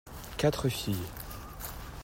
[0.35, 0.97] Quatre filles.